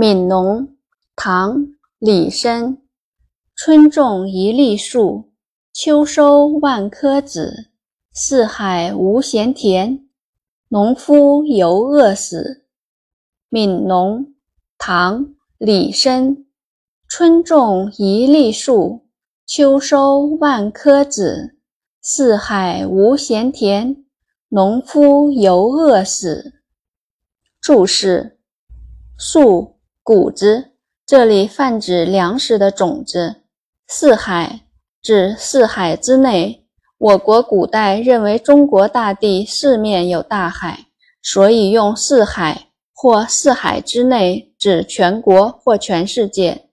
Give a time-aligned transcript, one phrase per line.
[0.00, 0.76] 悯农，
[1.16, 1.58] 唐·
[1.98, 2.78] 李绅。
[3.56, 5.32] 春种一粒粟，
[5.72, 7.70] 秋收万颗子。
[8.12, 10.08] 四海无闲田，
[10.68, 12.64] 农夫犹饿死。
[13.50, 14.32] 悯农，
[14.78, 15.26] 唐·
[15.58, 16.44] 李绅。
[17.08, 19.04] 春种一粒粟，
[19.44, 21.56] 秋收万颗子。
[22.00, 24.04] 四海无闲田，
[24.50, 26.62] 农夫犹饿死。
[27.60, 28.38] 注释：
[29.18, 29.74] 粟。
[30.08, 30.70] 谷子，
[31.04, 33.42] 这里泛指粮食的种子。
[33.86, 34.60] 四海
[35.02, 36.64] 指四海之内。
[36.96, 40.86] 我国古代认为中国大地四面有大海，
[41.22, 46.70] 所以用四海或四海之内指全国或全世界。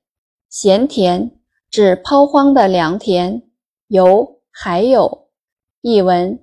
[0.49, 1.29] 闲田
[1.69, 3.43] 指抛荒的良田。
[3.89, 5.27] 有还有。
[5.81, 6.39] 译文：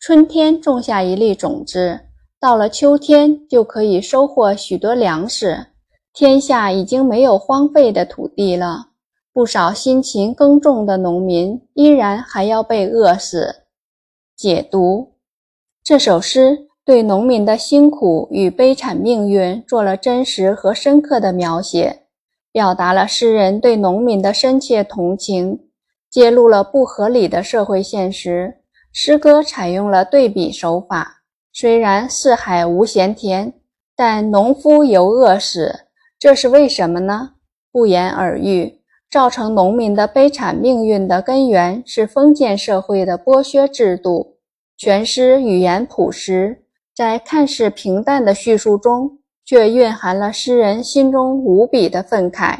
[0.00, 2.00] 春天种下一粒种子，
[2.40, 5.68] 到了秋天就可以收获许多粮食。
[6.14, 8.88] 天下已经没有荒废的土地了，
[9.32, 13.62] 不少辛勤耕种的农民依然还要被饿死。
[14.36, 15.14] 解读
[15.82, 22.02] 这首诗对农民的辛苦与悲惨命运做了真实和深刻的描写，
[22.52, 25.60] 表达了诗人对农民的深切同情，
[26.10, 28.58] 揭露了不合理的社会现实。
[28.92, 31.22] 诗歌采用了对比手法，
[31.54, 33.54] 虽然四海无闲田，
[33.96, 35.86] 但农夫犹饿死。
[36.22, 37.30] 这是为什么呢？
[37.72, 38.78] 不言而喻，
[39.10, 44.36] 造成农民的悲惨命运的根源是封建社会的剥削制度。
[44.78, 46.62] 全诗语言朴实，
[46.94, 52.56] 在看似平淡的叙述中，却蕴含了诗人心中无比的愤慨。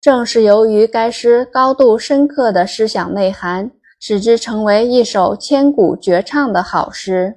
[0.00, 7.36] 正是由于该诗高度深刻的思想内涵，使之成为一首千古绝唱的好诗。